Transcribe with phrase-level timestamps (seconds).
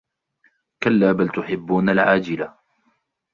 [0.83, 2.57] كلا بل تحبون العاجلة